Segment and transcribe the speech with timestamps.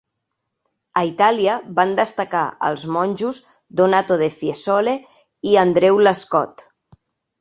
[1.01, 3.41] A Itàlia van destacar els monjos
[3.83, 4.97] Donato de Fiesole
[5.53, 6.65] i Andreu l'Escot.